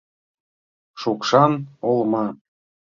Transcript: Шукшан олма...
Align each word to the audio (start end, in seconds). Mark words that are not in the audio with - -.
Шукшан 1.01 1.53
олма... 1.89 2.25